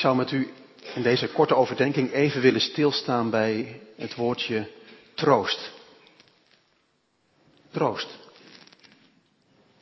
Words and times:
Ik 0.00 0.06
zou 0.06 0.18
met 0.18 0.30
u 0.30 0.52
in 0.94 1.02
deze 1.02 1.28
korte 1.28 1.54
overdenking 1.54 2.12
even 2.12 2.40
willen 2.40 2.60
stilstaan 2.60 3.30
bij 3.30 3.80
het 3.96 4.14
woordje 4.14 4.70
troost. 5.14 5.72
Troost. 7.70 8.18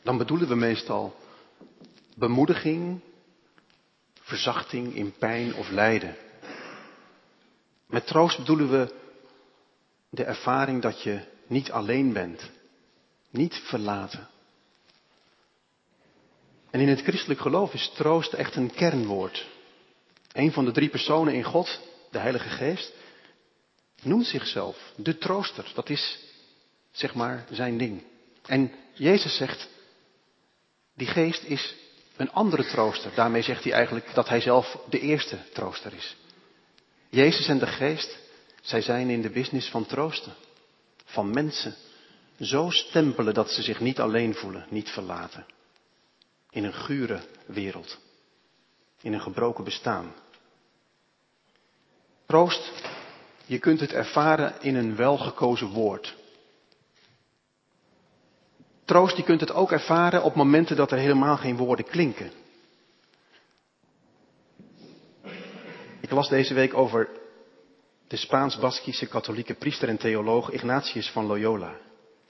Dan 0.03 0.19
bedoelen 0.19 0.49
we 0.49 0.55
meestal 0.55 1.17
bemoediging, 2.17 3.01
verzachting 4.21 4.95
in 4.95 5.13
pijn 5.19 5.55
of 5.55 5.71
lijden. 5.71 6.17
Met 7.87 8.07
troost 8.07 8.39
bedoelen 8.39 8.71
we 8.71 8.95
de 10.11 10.25
ervaring 10.25 10.83
dat 10.83 11.03
je 11.03 11.21
niet 11.47 11.71
alleen 11.71 12.13
bent, 12.13 12.51
niet 13.31 13.55
verlaten. 13.55 14.29
En 16.71 16.81
in 16.81 16.89
het 16.89 17.03
christelijk 17.03 17.41
geloof 17.41 17.75
is 17.75 17.93
troost 17.95 18.33
echt 18.33 18.57
een 18.57 18.75
kernwoord. 18.75 19.57
Een 20.33 20.53
van 20.53 20.65
de 20.65 20.73
drie 20.73 20.89
personen 20.89 21.35
in 21.35 21.45
God, 21.45 21.81
de 22.11 22.19
Heilige 22.19 22.49
Geest, 22.49 22.93
noemt 24.03 24.27
zichzelf 24.27 24.93
de 24.97 25.19
trooster. 25.19 25.71
Dat 25.75 25.89
is, 25.89 26.19
zeg 26.91 27.15
maar, 27.15 27.47
zijn 27.51 27.79
ding. 27.79 28.03
En 28.47 28.73
Jezus 28.93 29.37
zegt, 29.37 29.69
die 30.95 31.07
geest 31.07 31.43
is 31.43 31.75
een 32.17 32.33
andere 32.33 32.65
trooster. 32.65 33.11
Daarmee 33.15 33.43
zegt 33.43 33.65
hij 33.65 33.73
eigenlijk 33.73 34.15
dat 34.15 34.29
hij 34.29 34.41
zelf 34.41 34.79
de 34.89 35.01
eerste 35.01 35.39
trooster 35.53 35.95
is. 35.95 36.17
Jezus 37.09 37.49
en 37.49 37.59
de 37.59 37.67
geest, 37.67 38.19
zij 38.63 38.83
zijn 38.83 39.11
in 39.11 39.23
de 39.23 39.31
business 39.31 39.69
van 39.69 39.87
troosten. 39.87 40.35
Van 41.05 41.31
mensen 41.31 41.75
zo 42.41 42.71
stempelen 42.71 43.35
dat 43.35 43.51
ze 43.51 43.63
zich 43.63 43.81
niet 43.81 44.01
alleen 44.01 44.35
voelen, 44.35 44.67
niet 44.71 44.89
verlaten. 44.89 45.47
In 46.51 46.65
een 46.65 46.75
gure 46.75 47.21
wereld. 47.47 47.99
In 49.03 49.13
een 49.13 49.21
gebroken 49.21 49.65
bestaan. 49.65 50.13
Troost, 52.27 52.73
je 53.47 53.59
kunt 53.59 53.81
het 53.81 53.93
ervaren 53.93 54.55
in 54.61 54.75
een 54.75 54.97
welgekozen 54.97 55.69
woord. 55.69 56.17
Troost, 58.85 59.17
je 59.17 59.23
kunt 59.23 59.41
het 59.41 59.53
ook 59.53 59.73
ervaren 59.73 60.23
op 60.23 60.35
momenten 60.35 60.77
dat 60.77 60.93
er 60.93 60.99
helemaal 60.99 61.37
geen 61.37 61.57
woorden 61.57 61.85
klinken. 61.85 62.31
Ik 66.01 66.11
las 66.11 66.29
deze 66.29 66.55
week 66.55 66.75
over 66.75 67.09
de 68.09 68.17
Spaans-Baskische 68.17 69.07
katholieke 69.07 69.55
priester 69.55 69.89
en 69.89 69.99
theoloog 69.99 70.51
Ignatius 70.51 71.11
van 71.11 71.27
Loyola. 71.27 71.77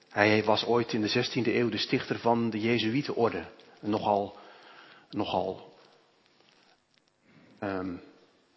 Hij 0.08 0.44
was 0.44 0.64
ooit 0.64 0.92
in 0.92 1.00
de 1.00 1.24
16e 1.26 1.46
eeuw 1.46 1.68
de 1.68 1.78
stichter 1.78 2.18
van 2.18 2.50
de 2.50 2.60
Jezuïetenorde. 2.60 3.44
Nogal, 3.80 4.36
nogal 5.10 5.67
um, 7.60 8.00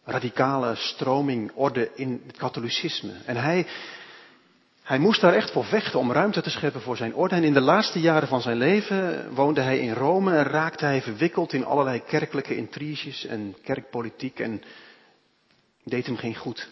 radicale 0.03 0.75
stroming, 0.75 1.51
orde 1.53 1.91
in 1.95 2.23
het 2.27 2.37
katholicisme. 2.37 3.13
En 3.25 3.35
hij, 3.35 3.67
hij 4.83 4.99
moest 4.99 5.21
daar 5.21 5.33
echt 5.33 5.51
voor 5.51 5.65
vechten 5.65 5.99
om 5.99 6.11
ruimte 6.11 6.41
te 6.41 6.49
scheppen 6.49 6.81
voor 6.81 6.97
zijn 6.97 7.15
orde. 7.15 7.35
En 7.35 7.43
in 7.43 7.53
de 7.53 7.61
laatste 7.61 7.99
jaren 7.99 8.27
van 8.27 8.41
zijn 8.41 8.57
leven 8.57 9.33
woonde 9.33 9.61
hij 9.61 9.79
in 9.79 9.93
Rome 9.93 10.35
en 10.35 10.43
raakte 10.43 10.85
hij 10.85 11.01
verwikkeld 11.01 11.53
in 11.53 11.65
allerlei 11.65 12.03
kerkelijke 12.03 12.55
intriges 12.55 13.25
en 13.25 13.55
kerkpolitiek 13.63 14.39
en 14.39 14.61
deed 15.83 16.05
hem 16.05 16.17
geen 16.17 16.35
goed. 16.35 16.69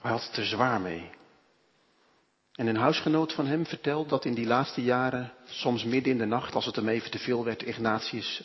Hij 0.00 0.10
had 0.10 0.26
het 0.26 0.36
er 0.36 0.46
zwaar 0.46 0.80
mee. 0.80 1.10
En 2.54 2.66
een 2.66 2.76
huisgenoot 2.76 3.32
van 3.32 3.46
hem 3.46 3.66
vertelt 3.66 4.08
dat 4.08 4.24
in 4.24 4.34
die 4.34 4.46
laatste 4.46 4.82
jaren, 4.82 5.32
soms 5.44 5.84
midden 5.84 6.12
in 6.12 6.18
de 6.18 6.24
nacht, 6.24 6.54
als 6.54 6.66
het 6.66 6.76
hem 6.76 6.88
even 6.88 7.10
te 7.10 7.18
veel 7.18 7.44
werd, 7.44 7.62
Ignatius 7.62 8.42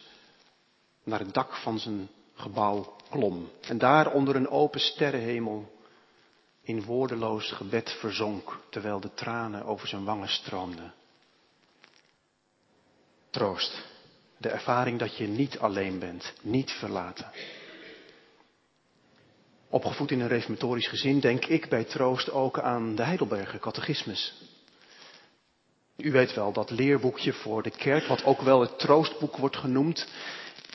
naar 1.03 1.19
het 1.19 1.33
dak 1.33 1.55
van 1.55 1.79
zijn 1.79 2.09
gebouw 2.33 2.95
klom. 3.09 3.49
En 3.61 3.77
daar 3.77 4.13
onder 4.13 4.35
een 4.35 4.49
open 4.49 4.79
sterrenhemel 4.79 5.71
in 6.61 6.83
woordeloos 6.83 7.51
gebed 7.51 7.91
verzonk, 7.99 8.59
terwijl 8.69 8.99
de 8.99 9.13
tranen 9.13 9.65
over 9.65 9.87
zijn 9.87 10.03
wangen 10.03 10.29
stroomden. 10.29 10.93
Troost. 13.29 13.89
De 14.37 14.49
ervaring 14.49 14.99
dat 14.99 15.17
je 15.17 15.27
niet 15.27 15.59
alleen 15.59 15.99
bent, 15.99 16.33
niet 16.41 16.71
verlaten. 16.71 17.31
Opgevoed 19.69 20.11
in 20.11 20.19
een 20.19 20.27
reformatorisch 20.27 20.87
gezin 20.87 21.19
denk 21.19 21.45
ik 21.45 21.69
bij 21.69 21.83
troost 21.83 22.31
ook 22.31 22.59
aan 22.59 22.95
de 22.95 23.03
Heidelberger 23.03 23.59
catechismus. 23.59 24.33
U 25.97 26.11
weet 26.11 26.33
wel, 26.33 26.53
dat 26.53 26.69
leerboekje 26.69 27.33
voor 27.33 27.63
de 27.63 27.69
kerk, 27.69 28.05
wat 28.05 28.23
ook 28.23 28.41
wel 28.41 28.61
het 28.61 28.79
troostboek 28.79 29.37
wordt 29.37 29.57
genoemd. 29.57 30.07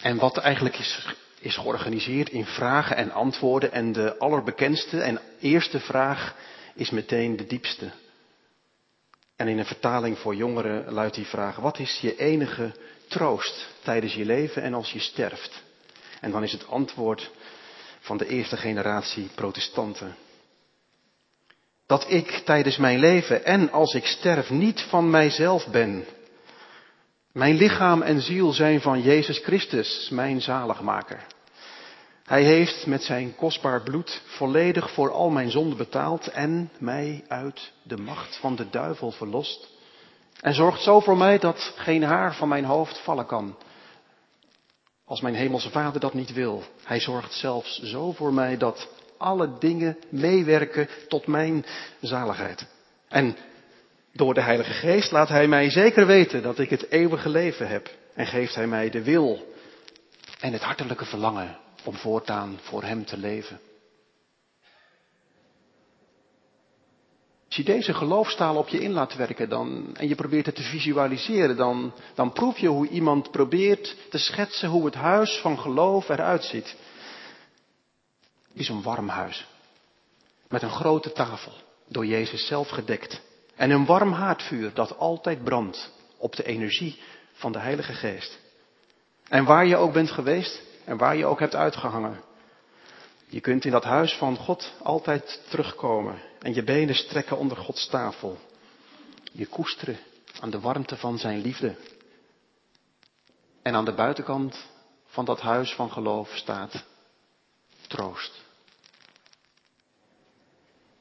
En 0.03 0.17
wat 0.19 0.37
eigenlijk 0.37 0.79
is, 0.79 1.07
is 1.41 1.57
georganiseerd 1.57 2.29
in 2.29 2.47
vragen 2.47 2.97
en 2.97 3.11
antwoorden. 3.11 3.73
En 3.73 3.93
de 3.93 4.19
allerbekendste 4.19 5.01
en 5.01 5.21
eerste 5.41 5.81
vraag 5.81 6.35
is 6.75 6.91
meteen 6.91 7.37
de 7.37 7.47
diepste. 7.47 7.91
En 9.37 9.49
in 9.49 9.59
een 9.59 9.67
vertaling 9.67 10.19
voor 10.19 10.35
jongeren 10.35 10.93
luidt 10.93 11.15
die 11.15 11.27
vraag, 11.27 11.57
wat 11.57 11.79
is 11.79 11.99
je 12.01 12.17
enige 12.17 12.75
troost 13.09 13.69
tijdens 13.83 14.15
je 14.15 14.25
leven 14.25 14.63
en 14.63 14.75
als 14.75 14.93
je 14.93 15.01
sterft? 15.01 15.63
En 16.21 16.31
dan 16.31 16.43
is 16.43 16.53
het 16.53 16.69
antwoord, 16.69 17.31
van 18.01 18.17
de 18.17 18.29
eerste 18.29 18.57
generatie 18.57 19.29
protestanten. 19.35 20.17
Dat 21.87 22.11
ik 22.11 22.31
tijdens 22.31 22.77
mijn 22.77 22.99
leven 22.99 23.45
en 23.45 23.73
als 23.73 23.95
ik 23.95 24.07
sterf 24.07 24.51
niet 24.51 24.81
van 24.81 25.11
mijzelf 25.11 25.67
ben. 25.67 26.05
Mijn 27.37 27.55
lichaam 27.57 28.03
en 28.03 28.21
ziel 28.21 28.53
zijn 28.53 28.81
van 28.81 29.03
Jezus 29.03 29.39
Christus, 29.39 30.09
mijn 30.11 30.41
zaligmaker. 30.41 31.27
Hij 32.25 32.43
heeft 32.43 32.87
met 32.87 33.03
zijn 33.03 33.35
kostbaar 33.35 33.83
bloed 33.83 34.23
volledig 34.25 34.91
voor 34.91 35.13
al 35.13 35.31
mijn 35.31 35.51
zonden 35.51 35.77
betaald 35.77 36.27
en 36.27 36.71
mij 36.79 37.25
uit 37.29 37.73
de 37.83 37.97
macht 37.97 38.37
van 38.37 38.57
de 38.57 38.71
duivel 38.71 39.11
verlost. 39.11 39.69
En 40.41 40.55
zorgt 40.55 40.83
zo 40.83 41.01
voor 41.01 41.17
mij 41.17 41.39
dat 41.39 41.73
geen 41.77 42.03
haar 42.03 42.35
van 42.35 42.49
mijn 42.49 42.65
hoofd 42.65 42.99
vallen 42.99 43.27
kan. 43.27 43.57
Als 45.05 45.21
mijn 45.21 45.35
hemelse 45.35 45.71
vader 45.71 46.01
dat 46.01 46.15
niet 46.15 46.33
wil. 46.33 46.63
Hij 46.85 47.01
zorgt 47.01 47.33
zelfs 47.33 47.83
zo 47.83 48.13
voor 48.13 48.33
mij 48.33 48.57
dat 48.57 48.89
alle 49.19 49.59
dingen 49.59 49.99
meewerken 50.09 50.89
tot 51.09 51.27
mijn 51.27 51.65
zaligheid. 52.01 52.67
En 53.09 53.37
door 54.17 54.35
de 54.35 54.41
Heilige 54.41 54.73
Geest 54.73 55.11
laat 55.11 55.29
Hij 55.29 55.49
mij 55.49 55.71
zeker 55.71 56.07
weten 56.07 56.43
dat 56.43 56.59
ik 56.59 56.71
het 56.71 56.91
eeuwige 56.91 57.29
leven 57.29 57.69
heb. 57.69 57.91
En 58.15 58.27
geeft 58.27 58.55
Hij 58.55 58.67
mij 58.67 58.91
de 58.91 59.03
wil 59.03 59.55
en 60.41 60.53
het 60.53 60.63
hartelijke 60.63 61.05
verlangen 61.05 61.59
om 61.85 61.95
voortaan 61.95 62.59
voor 62.63 62.83
Hem 62.83 63.05
te 63.05 63.17
leven. 63.17 63.61
Als 67.47 67.57
je 67.57 67.73
deze 67.73 67.95
geloofstaal 67.95 68.57
op 68.57 68.69
je 68.69 68.81
in 68.81 68.93
laat 68.93 69.15
werken 69.15 69.49
dan, 69.49 69.97
en 69.97 70.09
je 70.09 70.15
probeert 70.15 70.47
het 70.47 70.55
te 70.55 70.63
visualiseren, 70.63 71.57
dan, 71.57 71.93
dan 72.15 72.33
proef 72.33 72.59
je 72.59 72.69
hoe 72.69 72.89
iemand 72.89 73.31
probeert 73.31 73.97
te 74.11 74.19
schetsen 74.19 74.69
hoe 74.69 74.85
het 74.85 74.95
huis 74.95 75.39
van 75.39 75.59
geloof 75.59 76.09
eruit 76.09 76.45
ziet. 76.45 76.77
Het 78.49 78.61
is 78.61 78.69
een 78.69 78.83
warm 78.83 79.09
huis. 79.09 79.47
Met 80.49 80.63
een 80.63 80.71
grote 80.71 81.13
tafel, 81.13 81.53
door 81.89 82.07
Jezus 82.07 82.47
zelf 82.47 82.69
gedekt. 82.69 83.21
En 83.57 83.71
een 83.71 83.87
warm 83.87 84.13
haardvuur 84.13 84.75
dat 84.75 84.99
altijd 84.99 85.45
brandt 85.45 85.91
op 86.17 86.37
de 86.37 86.45
energie 86.45 87.01
van 87.33 87.53
de 87.53 87.59
Heilige 87.59 87.93
Geest. 87.93 88.39
En 89.29 89.45
waar 89.45 89.67
je 89.67 89.77
ook 89.77 89.93
bent 89.93 90.11
geweest 90.11 90.63
en 90.85 90.97
waar 90.97 91.17
je 91.17 91.27
ook 91.27 91.41
hebt 91.41 91.55
uitgehangen. 91.55 92.21
Je 93.29 93.41
kunt 93.41 93.65
in 93.65 93.71
dat 93.71 93.85
huis 93.85 94.15
van 94.15 94.37
God 94.37 94.73
altijd 94.83 95.43
terugkomen 95.49 96.23
en 96.39 96.55
je 96.55 96.63
benen 96.63 96.95
strekken 96.95 97.39
onder 97.39 97.57
Gods 97.57 97.89
tafel. 97.89 98.39
Je 99.33 99.47
koesteren 99.47 99.99
aan 100.41 100.51
de 100.51 100.61
warmte 100.61 100.97
van 100.97 101.19
zijn 101.19 101.41
liefde. 101.41 101.77
En 103.63 103.75
aan 103.75 103.85
de 103.85 103.95
buitenkant 103.95 104.67
van 105.07 105.25
dat 105.25 105.41
huis 105.41 105.73
van 105.73 105.93
geloof 105.93 106.37
staat 106.37 106.85
troost. 107.87 108.46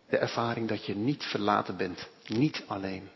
De 0.09 0.17
ervaring 0.17 0.67
dat 0.67 0.85
je 0.85 0.95
niet 0.95 1.23
verlaten 1.23 1.77
bent, 1.77 2.07
niet 2.27 2.63
alleen. 2.67 3.09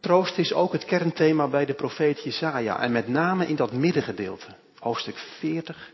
Troost 0.00 0.38
is 0.38 0.52
ook 0.52 0.72
het 0.72 0.84
kernthema 0.84 1.48
bij 1.48 1.64
de 1.64 1.74
profeet 1.74 2.22
Jesaja 2.22 2.80
en 2.80 2.92
met 2.92 3.08
name 3.08 3.46
in 3.46 3.56
dat 3.56 3.72
middengedeelte, 3.72 4.46
hoofdstuk 4.78 5.16
40 5.16 5.90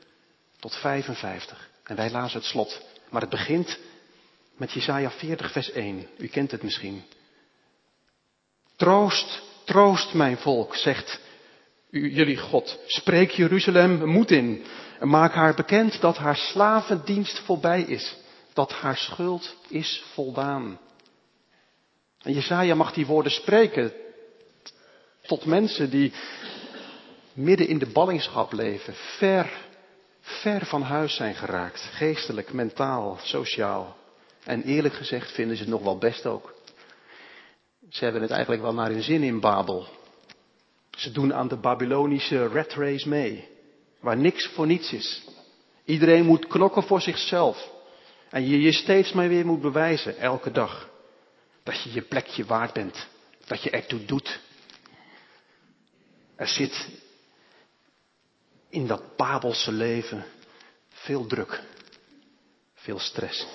tot 0.59 0.75
55. 0.75 1.71
En 1.85 1.97
wij 1.97 2.11
lazen 2.11 2.39
het 2.39 2.49
slot. 2.49 2.83
Maar 3.11 3.21
het 3.21 3.31
begint 3.31 3.79
met 4.57 4.73
Jesaja 4.73 5.11
40 5.11 5.53
vers 5.53 5.71
1. 5.71 6.07
U 6.19 6.27
kent 6.27 6.51
het 6.51 6.63
misschien. 6.63 7.03
Troost, 8.77 9.43
troost 9.65 10.15
mijn 10.15 10.37
volk, 10.37 10.77
zegt 10.77 11.21
jullie 11.91 12.37
God. 12.37 12.79
Spreek 12.87 13.31
Jeruzalem 13.31 14.05
moed 14.05 14.31
in. 14.31 14.65
En 15.01 15.09
maak 15.09 15.33
haar 15.33 15.55
bekend 15.55 16.01
dat 16.01 16.17
haar 16.17 16.37
slavendienst 16.37 17.39
voorbij 17.39 17.83
is. 17.83 18.17
Dat 18.57 18.73
haar 18.73 18.97
schuld 18.97 19.57
is 19.69 20.05
voldaan. 20.13 20.79
En 22.23 22.33
Jesaja 22.33 22.75
mag 22.75 22.93
die 22.93 23.07
woorden 23.07 23.33
spreken 23.33 23.93
tot 25.23 25.45
mensen 25.45 25.91
die 25.91 26.13
midden 27.33 27.69
in 27.69 27.79
de 27.79 27.87
ballingschap 27.87 28.53
leven, 28.53 28.95
ver, 28.95 29.53
ver 30.21 30.67
van 30.67 30.83
huis 30.83 31.15
zijn 31.15 31.35
geraakt, 31.35 31.81
geestelijk, 31.81 32.53
mentaal, 32.53 33.19
sociaal. 33.23 33.97
En 34.45 34.63
eerlijk 34.63 34.95
gezegd 34.95 35.33
vinden 35.33 35.57
ze 35.57 35.63
het 35.63 35.73
nog 35.73 35.83
wel 35.83 35.99
best 35.99 36.27
ook. 36.27 36.55
Ze 37.89 38.05
hebben 38.05 38.23
het 38.23 38.31
eigenlijk 38.31 38.63
wel 38.63 38.75
naar 38.75 38.91
hun 38.91 39.03
zin 39.03 39.23
in 39.23 39.41
Babel. 39.41 39.87
Ze 40.91 41.13
doen 41.13 41.35
aan 41.35 41.49
de 41.49 41.57
Babylonische 41.57 42.49
red 42.49 42.73
race 42.73 43.09
mee, 43.09 43.49
waar 44.01 44.17
niks 44.17 44.47
voor 44.47 44.67
niets 44.67 44.93
is. 44.93 45.25
Iedereen 45.85 46.25
moet 46.25 46.47
knokken 46.47 46.83
voor 46.83 47.01
zichzelf. 47.01 47.75
En 48.31 48.49
je 48.49 48.61
je 48.61 48.73
steeds 48.73 49.13
maar 49.13 49.29
weer 49.29 49.47
moet 49.47 49.61
bewijzen, 49.61 50.19
elke 50.19 50.51
dag. 50.51 50.89
Dat 51.63 51.83
je 51.83 51.93
je 51.93 52.03
plekje 52.03 52.45
waard 52.45 52.73
bent. 52.73 53.07
Dat 53.47 53.63
je 53.63 53.71
ertoe 53.71 54.05
doet. 54.05 54.41
Er 56.37 56.49
zit 56.49 56.89
in 58.69 58.87
dat 58.87 59.17
Babelse 59.17 59.73
leven 59.73 60.25
veel 60.89 61.27
druk. 61.27 61.63
Veel 62.75 62.99
stress. 62.99 63.47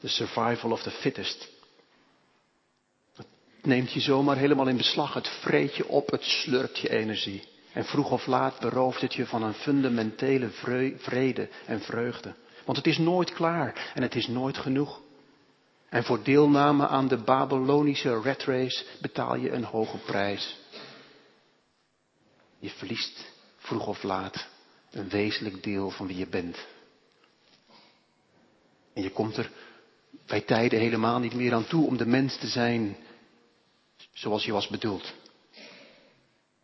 The 0.00 0.08
survival 0.08 0.70
of 0.70 0.82
the 0.82 0.90
fittest. 0.90 1.48
Het 3.14 3.26
neemt 3.62 3.92
je 3.92 4.00
zomaar 4.00 4.36
helemaal 4.36 4.68
in 4.68 4.76
beslag. 4.76 5.14
Het 5.14 5.28
vreet 5.28 5.76
je 5.76 5.88
op, 5.88 6.10
het 6.10 6.24
slurpt 6.24 6.78
je 6.78 6.90
energie. 6.90 7.48
En 7.72 7.84
vroeg 7.84 8.10
of 8.10 8.26
laat 8.26 8.60
berooft 8.60 9.00
het 9.00 9.14
je 9.14 9.26
van 9.26 9.42
een 9.42 9.54
fundamentele 9.54 10.50
vrede 10.98 11.48
en 11.66 11.80
vreugde. 11.80 12.34
Want 12.68 12.80
het 12.80 12.86
is 12.86 12.98
nooit 12.98 13.32
klaar 13.32 13.92
en 13.94 14.02
het 14.02 14.14
is 14.14 14.26
nooit 14.26 14.58
genoeg. 14.58 15.00
En 15.88 16.04
voor 16.04 16.22
deelname 16.22 16.88
aan 16.88 17.08
de 17.08 17.16
Babylonische 17.16 18.20
red 18.20 18.44
race 18.44 18.84
betaal 19.00 19.36
je 19.36 19.50
een 19.50 19.64
hoge 19.64 19.96
prijs. 19.96 20.56
Je 22.58 22.70
verliest 22.70 23.32
vroeg 23.56 23.86
of 23.86 24.02
laat 24.02 24.48
een 24.90 25.08
wezenlijk 25.08 25.62
deel 25.62 25.90
van 25.90 26.06
wie 26.06 26.16
je 26.16 26.26
bent. 26.26 26.66
En 28.92 29.02
je 29.02 29.10
komt 29.10 29.36
er 29.36 29.50
bij 30.26 30.40
tijden 30.40 30.78
helemaal 30.78 31.18
niet 31.18 31.34
meer 31.34 31.54
aan 31.54 31.66
toe 31.66 31.86
om 31.86 31.96
de 31.96 32.06
mens 32.06 32.36
te 32.36 32.46
zijn 32.46 32.96
zoals 34.12 34.44
je 34.44 34.52
was 34.52 34.68
bedoeld. 34.68 35.14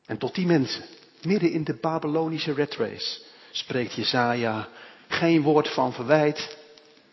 En 0.06 0.18
tot 0.18 0.34
die 0.34 0.46
mensen, 0.46 0.84
midden 1.22 1.50
in 1.50 1.64
de 1.64 1.74
Babylonische 1.74 2.52
red 2.52 2.74
race, 2.74 3.22
spreekt 3.50 3.94
Jesaja 3.94 4.68
geen 5.14 5.42
woord 5.42 5.68
van 5.68 5.92
verwijt. 5.92 6.56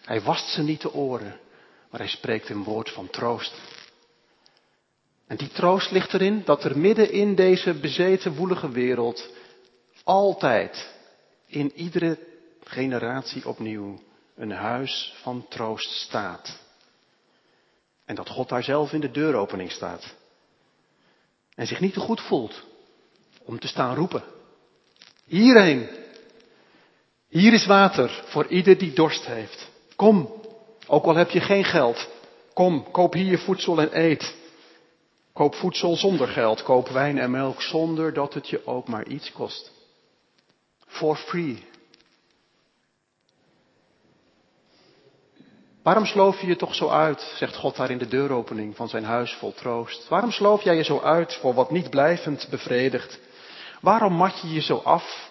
Hij 0.01 0.21
wast 0.21 0.47
ze 0.47 0.61
niet 0.61 0.81
de 0.81 0.93
oren, 0.93 1.39
maar 1.89 1.99
hij 1.99 2.09
spreekt 2.09 2.49
een 2.49 2.63
woord 2.63 2.89
van 2.89 3.09
troost. 3.09 3.53
En 5.27 5.37
die 5.37 5.49
troost 5.49 5.91
ligt 5.91 6.13
erin 6.13 6.41
dat 6.45 6.63
er 6.63 6.77
midden 6.77 7.11
in 7.11 7.35
deze 7.35 7.73
bezeten 7.73 8.35
woelige 8.35 8.69
wereld 8.69 9.29
altijd, 10.03 10.93
in 11.45 11.71
iedere 11.75 12.17
generatie 12.63 13.47
opnieuw, 13.47 13.99
een 14.35 14.51
huis 14.51 15.13
van 15.21 15.45
troost 15.49 15.89
staat. 15.89 16.59
En 18.05 18.15
dat 18.15 18.29
God 18.29 18.49
daar 18.49 18.63
zelf 18.63 18.91
in 18.91 19.01
de 19.01 19.11
deuropening 19.11 19.71
staat. 19.71 20.15
En 21.55 21.67
zich 21.67 21.79
niet 21.79 21.93
te 21.93 21.99
goed 21.99 22.21
voelt 22.21 22.63
om 23.43 23.59
te 23.59 23.67
staan 23.67 23.95
roepen. 23.95 24.23
Hierheen. 25.25 26.00
Hier 27.31 27.53
is 27.53 27.65
water 27.65 28.23
voor 28.25 28.47
ieder 28.47 28.77
die 28.77 28.93
dorst 28.93 29.25
heeft. 29.25 29.69
Kom, 29.95 30.41
ook 30.87 31.05
al 31.05 31.15
heb 31.15 31.29
je 31.29 31.39
geen 31.39 31.63
geld. 31.63 32.09
Kom, 32.53 32.91
koop 32.91 33.13
hier 33.13 33.39
voedsel 33.39 33.81
en 33.81 33.99
eet. 33.99 34.35
Koop 35.33 35.55
voedsel 35.55 35.95
zonder 35.95 36.27
geld. 36.27 36.63
Koop 36.63 36.87
wijn 36.87 37.17
en 37.17 37.31
melk 37.31 37.61
zonder 37.61 38.13
dat 38.13 38.33
het 38.33 38.49
je 38.49 38.67
ook 38.67 38.87
maar 38.87 39.07
iets 39.07 39.31
kost. 39.31 39.71
For 40.87 41.15
free. 41.15 41.63
Waarom 45.83 46.05
sloof 46.05 46.41
je 46.41 46.47
je 46.47 46.55
toch 46.55 46.75
zo 46.75 46.89
uit, 46.89 47.33
zegt 47.35 47.55
God 47.55 47.75
daar 47.75 47.91
in 47.91 47.97
de 47.97 48.07
deuropening 48.07 48.75
van 48.75 48.89
zijn 48.89 49.03
huis 49.03 49.33
vol 49.33 49.53
troost? 49.53 50.07
Waarom 50.07 50.31
sloof 50.31 50.61
jij 50.61 50.75
je 50.75 50.83
zo 50.83 50.99
uit 50.99 51.33
voor 51.35 51.53
wat 51.53 51.71
niet 51.71 51.89
blijvend 51.89 52.47
bevredigt? 52.49 53.19
Waarom 53.81 54.13
mat 54.13 54.41
je 54.41 54.53
je 54.53 54.61
zo 54.61 54.77
af 54.77 55.30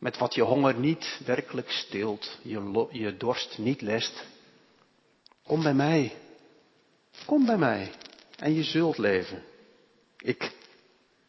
met 0.00 0.18
wat 0.18 0.34
je 0.34 0.42
honger 0.42 0.74
niet 0.74 1.20
werkelijk 1.24 1.70
stilt, 1.70 2.38
je, 2.42 2.86
je 2.90 3.16
dorst 3.16 3.58
niet 3.58 3.80
lest? 3.80 4.26
Kom 5.42 5.62
bij 5.62 5.74
mij. 5.74 6.16
Kom 7.26 7.46
bij 7.46 7.58
mij 7.58 7.90
en 8.36 8.54
je 8.54 8.62
zult 8.62 8.98
leven. 8.98 9.42
Ik 10.18 10.52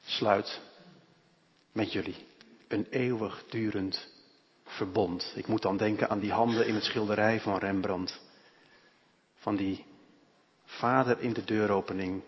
sluit 0.05 0.61
met 1.71 1.91
jullie 1.91 2.15
een 2.67 2.87
eeuwig 2.89 3.43
durend 3.49 4.07
verbond. 4.65 5.33
Ik 5.35 5.47
moet 5.47 5.61
dan 5.61 5.77
denken 5.77 6.09
aan 6.09 6.19
die 6.19 6.31
handen 6.31 6.67
in 6.67 6.75
het 6.75 6.83
schilderij 6.83 7.39
van 7.39 7.57
Rembrandt. 7.57 8.19
Van 9.35 9.55
die 9.55 9.85
vader 10.65 11.19
in 11.19 11.33
de 11.33 11.43
deuropening. 11.43 12.21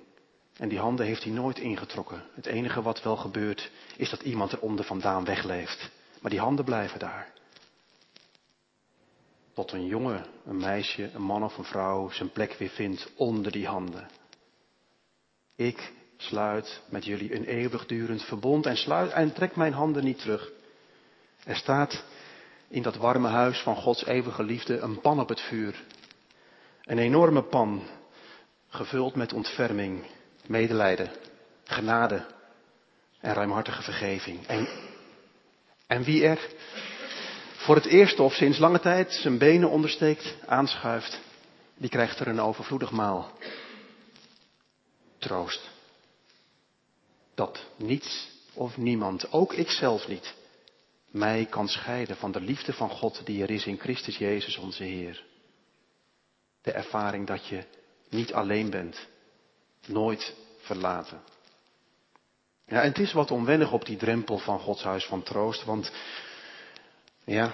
En 0.58 0.70
die 0.70 0.80
handen 0.80 1.06
heeft 1.06 1.24
hij 1.24 1.34
nooit 1.34 1.60
ingetrokken. 1.60 2.24
Het 2.34 2.46
enige 2.46 2.82
wat 2.82 3.04
wel 3.04 3.16
gebeurt 3.16 3.72
is 3.98 4.10
dat 4.10 4.22
iemand 4.22 4.52
er 4.52 4.60
onder 4.60 4.86
vandaan 4.86 5.26
wegleeft. 5.26 5.92
Maar 6.24 6.32
die 6.32 6.42
handen 6.42 6.66
blijven 6.66 7.00
daar. 7.00 7.32
Tot 9.54 9.72
een 9.72 9.86
jongen, 9.86 10.26
een 10.46 10.58
meisje, 10.58 11.10
een 11.14 11.22
man 11.22 11.44
of 11.44 11.58
een 11.58 11.64
vrouw 11.64 12.10
zijn 12.10 12.32
plek 12.32 12.54
weer 12.54 12.70
vindt 12.70 13.12
onder 13.16 13.52
die 13.52 13.68
handen. 13.68 14.08
Ik 15.56 15.92
sluit 16.18 16.82
met 16.90 17.06
jullie 17.06 17.36
een 17.36 17.44
eeuwigdurend 17.44 18.24
verbond 18.24 18.66
en, 18.66 18.78
sluit, 18.78 19.12
en 19.12 19.34
trek 19.34 19.56
mijn 19.56 19.74
handen 19.74 20.04
niet 20.04 20.20
terug. 20.20 20.52
Er 21.46 21.56
staat 21.56 22.04
in 22.68 22.82
dat 22.82 22.96
warme 22.96 23.28
huis 23.28 23.60
van 23.60 23.76
Gods 23.76 24.06
eeuwige 24.06 24.44
liefde 24.44 24.80
een 24.80 25.02
pan 25.02 25.20
op 25.20 25.30
het 25.30 25.42
vuur. 25.42 25.84
Een 26.84 27.00
enorme 27.00 27.44
pan, 27.44 27.84
gevuld 28.68 29.16
met 29.16 29.34
ontferming, 29.34 30.04
medelijden, 30.46 31.12
genade 31.64 32.26
en 33.20 33.34
ruimhartige 33.34 33.82
vergeving. 33.82 34.48
En 35.88 36.04
wie 36.04 36.26
er 36.26 36.40
voor 37.64 37.76
het 37.76 37.86
eerst 37.86 38.20
of 38.20 38.34
sinds 38.34 38.58
lange 38.58 38.80
tijd 38.80 39.14
zijn 39.14 39.38
benen 39.38 39.70
ondersteekt, 39.70 40.36
aanschuift, 40.46 41.20
die 41.78 41.90
krijgt 41.90 42.20
er 42.20 42.28
een 42.28 42.42
overvloedig 42.42 42.92
maal. 42.92 43.32
Troost. 45.18 45.72
Dat 47.36 47.66
niets 47.76 48.30
of 48.54 48.78
niemand, 48.78 49.32
ook 49.32 49.54
ikzelf 49.54 50.08
niet, 50.08 50.34
mij 51.12 51.46
kan 51.46 51.68
scheiden 51.68 52.16
van 52.16 52.32
de 52.32 52.42
liefde 52.42 52.74
van 52.74 52.90
God 52.90 53.26
die 53.26 53.44
er 53.44 53.50
is 53.50 53.66
in 53.66 53.80
Christus 53.80 54.18
Jezus 54.18 54.58
onze 54.58 54.84
Heer. 54.84 55.24
De 56.62 56.72
ervaring 56.72 57.28
dat 57.28 57.48
je 57.48 57.64
niet 58.10 58.34
alleen 58.34 58.70
bent, 58.70 59.08
nooit 59.86 60.34
verlaten. 60.58 61.22
Ja, 62.74 62.82
het 62.82 63.00
is 63.00 63.14
wat 63.14 63.32
onwennig 63.32 63.72
op 63.72 63.86
die 63.86 63.98
drempel 63.98 64.38
van 64.38 64.60
Gods 64.60 64.84
huis 64.84 65.06
van 65.06 65.24
troost, 65.24 65.64
want 65.64 65.92
ja, 67.24 67.54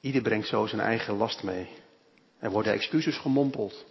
ieder 0.00 0.22
brengt 0.22 0.48
zo 0.48 0.66
zijn 0.66 0.80
eigen 0.80 1.16
last 1.16 1.42
mee. 1.42 1.68
Er 2.38 2.50
worden 2.50 2.72
excuses 2.72 3.16
gemompeld. 3.16 3.84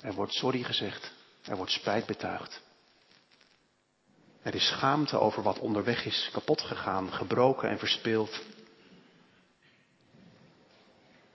Er 0.00 0.14
wordt 0.14 0.32
sorry 0.32 0.62
gezegd. 0.62 1.12
Er 1.44 1.56
wordt 1.56 1.72
spijt 1.72 2.06
betuigd. 2.06 2.62
Er 4.42 4.54
is 4.54 4.66
schaamte 4.66 5.18
over 5.18 5.42
wat 5.42 5.58
onderweg 5.58 6.04
is 6.04 6.30
kapot 6.32 6.60
gegaan, 6.60 7.12
gebroken 7.12 7.68
en 7.68 7.78
verspeeld. 7.78 8.42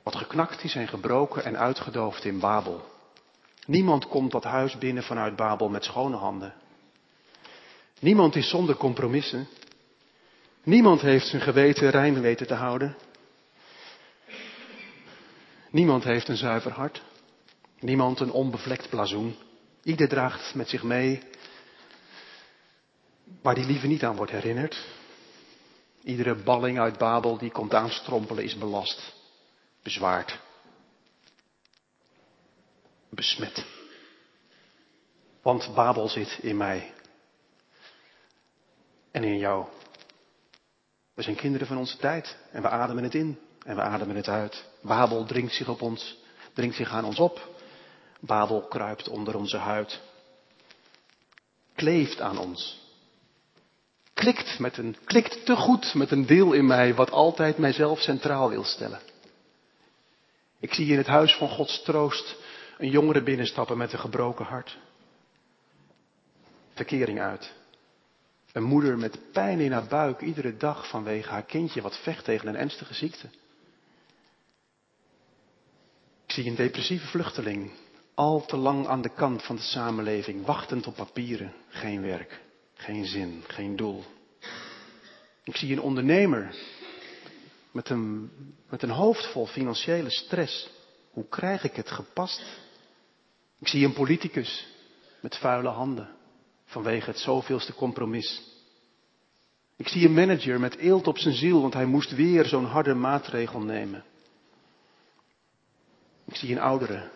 Wat 0.04 0.16
geknakt 0.16 0.64
is 0.64 0.76
en 0.76 0.88
gebroken 0.88 1.44
en 1.44 1.58
uitgedoofd 1.58 2.26
in 2.26 2.40
Babel. 2.40 2.86
Niemand 3.66 4.08
komt 4.08 4.32
dat 4.32 4.44
huis 4.44 4.78
binnen 4.78 5.04
vanuit 5.04 5.36
Babel 5.36 5.70
met 5.70 5.84
schone 5.84 6.18
handen. 6.18 6.59
Niemand 8.00 8.36
is 8.36 8.50
zonder 8.50 8.76
compromissen. 8.76 9.48
Niemand 10.64 11.02
heeft 11.02 11.28
zijn 11.28 11.42
geweten 11.42 11.90
rein 11.90 12.22
weten 12.22 12.48
te 12.48 12.54
houden. 12.54 12.98
Niemand 15.72 16.04
heeft 16.04 16.28
een 16.28 16.38
zuiver 16.38 16.72
hart. 16.72 17.02
Niemand 17.80 18.20
een 18.20 18.32
onbevlekt 18.32 18.90
blazoen. 18.90 19.36
Ieder 19.84 20.08
draagt 20.08 20.56
met 20.56 20.70
zich 20.70 20.84
mee 20.84 21.22
waar 23.42 23.56
die 23.56 23.66
liever 23.66 23.88
niet 23.88 24.04
aan 24.04 24.16
wordt 24.16 24.32
herinnerd. 24.32 24.86
Iedere 26.04 26.36
balling 26.36 26.80
uit 26.80 26.98
Babel 26.98 27.38
die 27.38 27.52
komt 27.52 27.74
aanstrompelen 27.74 28.44
is 28.44 28.58
belast, 28.58 29.14
bezwaard, 29.84 30.40
besmet. 33.10 33.66
Want 35.42 35.74
Babel 35.76 36.10
zit 36.10 36.40
in 36.42 36.58
mij 36.58 36.94
en 39.12 39.24
in 39.24 39.38
jou. 39.38 39.66
We 41.14 41.22
zijn 41.22 41.36
kinderen 41.36 41.68
van 41.68 41.78
onze 41.78 41.98
tijd 41.98 42.38
en 42.52 42.62
we 42.62 42.70
ademen 42.70 43.04
het 43.04 43.16
in 43.16 43.40
en 43.66 43.76
we 43.76 43.82
ademen 43.82 44.16
het 44.16 44.28
uit. 44.28 44.66
Babel 44.82 45.26
dringt 45.26 45.54
zich 45.54 45.70
op 45.70 45.82
ons, 45.82 46.18
dringt 46.54 46.76
zich 46.76 46.92
aan 46.92 47.06
ons 47.06 47.20
op. 47.20 47.48
Babel 48.20 48.62
kruipt 48.62 49.08
onder 49.08 49.36
onze 49.36 49.58
huid, 49.58 50.02
kleeft 51.76 52.22
aan 52.22 52.38
ons 52.38 52.88
klikt, 54.20 54.60
met 54.60 54.78
een, 54.78 54.96
klikt 55.06 55.46
te 55.46 55.56
goed 55.56 55.94
met 55.94 56.12
een 56.12 56.26
deel 56.26 56.54
in 56.54 56.66
mij 56.66 56.94
wat 56.94 57.12
altijd 57.12 57.58
mijzelf 57.58 58.00
centraal 58.00 58.50
wil 58.50 58.64
stellen. 58.64 59.00
Ik 60.60 60.74
zie 60.74 60.92
in 60.92 60.98
het 60.98 61.08
huis 61.08 61.36
van 61.36 61.50
Gods 61.50 61.84
troost 61.84 62.36
een 62.78 62.90
jongere 62.90 63.24
binnenstappen 63.24 63.78
met 63.78 63.94
een 63.94 64.00
gebroken 64.00 64.46
hart. 64.46 64.78
Verkering 66.74 67.20
uit. 67.20 67.54
Een 68.52 68.64
moeder 68.64 68.98
met 68.98 69.32
pijn 69.32 69.60
in 69.60 69.72
haar 69.72 69.88
buik 69.88 70.22
iedere 70.22 70.58
dag 70.58 70.90
vanwege 70.90 71.30
haar 71.30 71.44
kindje 71.44 71.82
wat 71.82 71.98
vecht 71.98 72.24
tegen 72.24 72.48
een 72.48 72.56
ernstige 72.56 72.94
ziekte. 72.94 73.30
Ik 76.26 76.32
zie 76.36 76.46
een 76.46 76.56
depressieve 76.56 77.08
vluchteling, 77.08 77.72
al 78.14 78.46
te 78.46 78.58
lang 78.58 78.88
aan 78.88 79.02
de 79.02 79.14
kant 79.14 79.44
van 79.44 79.56
de 79.56 79.62
samenleving, 79.62 80.46
wachtend 80.46 80.88
op 80.88 80.96
papieren, 80.96 81.54
geen 81.68 82.02
werk, 82.02 82.42
geen 82.74 83.06
zin, 83.06 83.44
geen 83.48 83.76
doel. 83.76 84.04
Ik 85.44 85.56
zie 85.56 85.72
een 85.72 85.82
ondernemer 85.82 86.56
met 87.72 87.90
een, 87.90 88.32
met 88.70 88.82
een 88.82 88.90
hoofd 88.90 89.32
vol 89.32 89.46
financiële 89.48 90.10
stress. 90.10 90.70
Hoe 91.12 91.28
krijg 91.28 91.64
ik 91.64 91.76
het 91.76 91.92
gepast? 91.92 92.44
Ik 93.60 93.68
zie 93.68 93.86
een 93.86 93.94
politicus 93.94 94.68
met 95.22 95.38
vuile 95.38 95.70
handen 95.70 96.18
vanwege 96.70 97.10
het 97.10 97.20
zoveelste 97.20 97.74
compromis. 97.74 98.42
Ik 99.76 99.88
zie 99.88 100.06
een 100.06 100.14
manager 100.14 100.60
met 100.60 100.76
eelt 100.76 101.08
op 101.08 101.18
zijn 101.18 101.34
ziel, 101.34 101.62
want 101.62 101.74
hij 101.74 101.86
moest 101.86 102.16
weer 102.16 102.46
zo'n 102.46 102.66
harde 102.66 102.94
maatregel 102.94 103.60
nemen. 103.60 104.04
Ik 106.26 106.36
zie 106.36 106.52
een 106.52 106.62
oudere, 106.62 107.10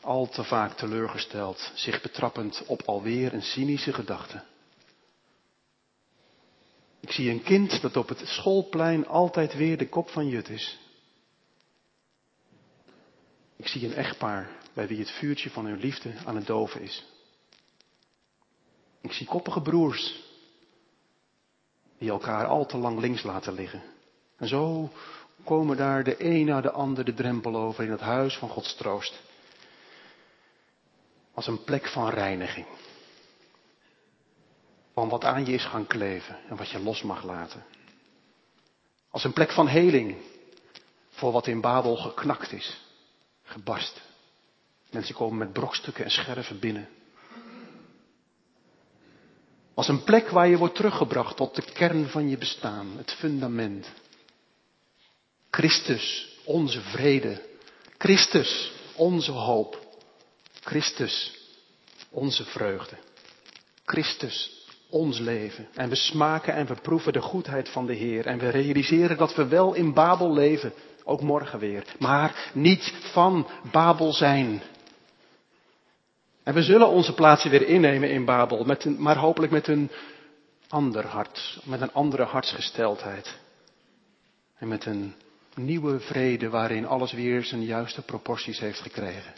al 0.00 0.28
te 0.28 0.44
vaak 0.44 0.76
teleurgesteld, 0.76 1.72
zich 1.74 2.02
betrappend 2.02 2.62
op 2.66 2.82
alweer 2.82 3.32
een 3.32 3.42
cynische 3.42 3.92
gedachte. 3.92 4.42
Ik 7.00 7.10
zie 7.10 7.30
een 7.30 7.42
kind 7.42 7.80
dat 7.80 7.96
op 7.96 8.08
het 8.08 8.22
schoolplein 8.24 9.06
altijd 9.06 9.54
weer 9.54 9.78
de 9.78 9.88
kop 9.88 10.10
van 10.10 10.28
Jut 10.28 10.48
is. 10.48 10.78
Ik 13.56 13.66
zie 13.66 13.86
een 13.86 13.94
echtpaar 13.94 14.50
bij 14.72 14.86
wie 14.86 14.98
het 14.98 15.10
vuurtje 15.10 15.50
van 15.50 15.66
hun 15.66 15.78
liefde 15.78 16.12
aan 16.24 16.36
het 16.36 16.46
doven 16.46 16.80
is. 16.80 17.13
Ik 19.04 19.12
zie 19.12 19.26
koppige 19.26 19.60
broers 19.60 20.22
die 21.98 22.10
elkaar 22.10 22.46
al 22.46 22.66
te 22.66 22.76
lang 22.76 23.00
links 23.00 23.22
laten 23.22 23.52
liggen. 23.52 23.82
En 24.36 24.48
zo 24.48 24.90
komen 25.44 25.76
daar 25.76 26.04
de 26.04 26.24
een 26.24 26.46
na 26.46 26.60
de 26.60 26.70
ander 26.70 27.04
de 27.04 27.14
drempel 27.14 27.56
over 27.56 27.84
in 27.84 27.90
het 27.90 28.00
huis 28.00 28.36
van 28.36 28.48
Gods 28.48 28.74
troost. 28.74 29.20
Als 31.34 31.46
een 31.46 31.64
plek 31.64 31.86
van 31.86 32.08
reiniging. 32.08 32.66
Van 34.94 35.08
wat 35.08 35.24
aan 35.24 35.46
je 35.46 35.52
is 35.52 35.64
gaan 35.64 35.86
kleven 35.86 36.38
en 36.48 36.56
wat 36.56 36.70
je 36.70 36.82
los 36.82 37.02
mag 37.02 37.24
laten. 37.24 37.64
Als 39.10 39.24
een 39.24 39.32
plek 39.32 39.52
van 39.52 39.68
heling 39.68 40.16
voor 41.08 41.32
wat 41.32 41.46
in 41.46 41.60
Babel 41.60 41.96
geknakt 41.96 42.52
is, 42.52 42.80
gebarst. 43.42 44.02
Mensen 44.90 45.14
komen 45.14 45.38
met 45.38 45.52
brokstukken 45.52 46.04
en 46.04 46.10
scherven 46.10 46.58
binnen. 46.58 46.88
Als 49.74 49.88
een 49.88 50.04
plek 50.04 50.28
waar 50.28 50.48
je 50.48 50.56
wordt 50.56 50.74
teruggebracht 50.74 51.36
tot 51.36 51.54
de 51.54 51.62
kern 51.62 52.08
van 52.08 52.28
je 52.28 52.38
bestaan, 52.38 52.92
het 52.96 53.12
fundament. 53.12 53.86
Christus, 55.50 56.28
onze 56.44 56.80
vrede. 56.80 57.42
Christus, 57.98 58.72
onze 58.96 59.32
hoop. 59.32 59.82
Christus, 60.60 61.38
onze 62.10 62.44
vreugde. 62.44 62.96
Christus, 63.84 64.66
ons 64.90 65.18
leven. 65.18 65.68
En 65.74 65.88
we 65.88 65.94
smaken 65.94 66.54
en 66.54 66.66
we 66.66 66.74
proeven 66.74 67.12
de 67.12 67.20
goedheid 67.20 67.68
van 67.68 67.86
de 67.86 67.94
Heer. 67.94 68.26
En 68.26 68.38
we 68.38 68.48
realiseren 68.48 69.16
dat 69.16 69.34
we 69.34 69.48
wel 69.48 69.74
in 69.74 69.92
Babel 69.92 70.32
leven, 70.32 70.72
ook 71.04 71.20
morgen 71.20 71.58
weer. 71.58 71.84
Maar 71.98 72.50
niet 72.52 72.92
van 73.12 73.46
Babel 73.70 74.12
zijn. 74.12 74.62
En 76.44 76.54
we 76.54 76.62
zullen 76.62 76.88
onze 76.88 77.14
plaatsen 77.14 77.50
weer 77.50 77.66
innemen 77.66 78.10
in 78.10 78.24
Babel, 78.24 78.64
met 78.64 78.98
maar 78.98 79.16
hopelijk 79.16 79.52
met 79.52 79.68
een 79.68 79.90
ander 80.68 81.06
hart, 81.06 81.60
met 81.64 81.80
een 81.80 81.92
andere 81.92 82.24
hartsgesteldheid. 82.24 83.38
En 84.54 84.68
met 84.68 84.86
een 84.86 85.14
nieuwe 85.54 86.00
vrede 86.00 86.48
waarin 86.48 86.86
alles 86.86 87.12
weer 87.12 87.44
zijn 87.44 87.64
juiste 87.64 88.02
proporties 88.02 88.58
heeft 88.58 88.80
gekregen. 88.80 89.32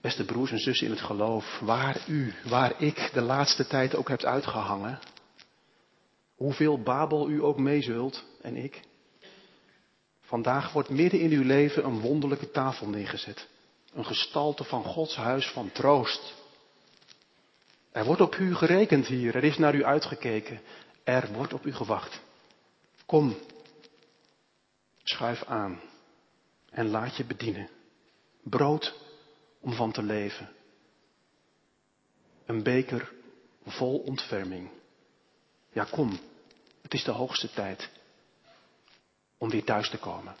Beste 0.00 0.24
broers 0.24 0.50
en 0.50 0.58
zussen 0.58 0.86
in 0.86 0.92
het 0.92 1.02
geloof, 1.02 1.58
waar 1.64 2.00
u, 2.06 2.34
waar 2.44 2.82
ik 2.82 3.10
de 3.12 3.20
laatste 3.20 3.66
tijd 3.66 3.94
ook 3.94 4.08
hebt 4.08 4.24
uitgehangen, 4.24 4.98
hoeveel 6.34 6.82
Babel 6.82 7.30
u 7.30 7.42
ook 7.42 7.58
meezult 7.58 8.24
en 8.42 8.56
ik, 8.56 8.80
vandaag 10.20 10.72
wordt 10.72 10.88
midden 10.88 11.20
in 11.20 11.30
uw 11.30 11.44
leven 11.44 11.84
een 11.84 12.00
wonderlijke 12.00 12.50
tafel 12.50 12.88
neergezet. 12.88 13.48
Een 13.92 14.04
gestalte 14.04 14.64
van 14.64 14.84
Gods 14.84 15.16
huis 15.16 15.46
van 15.46 15.72
troost. 15.72 16.34
Er 17.90 18.04
wordt 18.04 18.20
op 18.20 18.34
u 18.34 18.54
gerekend 18.54 19.06
hier, 19.06 19.34
er 19.34 19.44
is 19.44 19.58
naar 19.58 19.74
u 19.74 19.84
uitgekeken, 19.84 20.60
er 21.04 21.32
wordt 21.32 21.52
op 21.52 21.66
u 21.66 21.72
gewacht. 21.72 22.20
Kom, 23.06 23.36
schuif 25.02 25.44
aan 25.44 25.80
en 26.70 26.88
laat 26.88 27.16
je 27.16 27.24
bedienen. 27.24 27.68
Brood 28.42 28.94
om 29.60 29.72
van 29.72 29.92
te 29.92 30.02
leven. 30.02 30.52
Een 32.46 32.62
beker 32.62 33.12
vol 33.66 33.98
ontferming. 33.98 34.70
Ja, 35.72 35.84
kom, 35.84 36.18
het 36.82 36.94
is 36.94 37.04
de 37.04 37.10
hoogste 37.10 37.50
tijd 37.50 37.90
om 39.38 39.50
weer 39.50 39.64
thuis 39.64 39.90
te 39.90 39.98
komen. 39.98 40.36